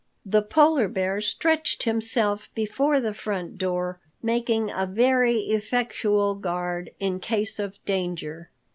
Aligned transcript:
The 0.25 0.41
Polar 0.41 0.87
Bear 0.87 1.21
stretched 1.21 1.83
himself 1.83 2.49
before 2.55 2.99
the 2.99 3.13
front 3.13 3.59
door, 3.59 3.99
making 4.23 4.71
a 4.71 4.87
very 4.87 5.41
effectual 5.51 6.33
guard 6.33 6.89
in 6.99 7.19
case 7.19 7.59
of 7.59 7.77
danger. 7.85 8.49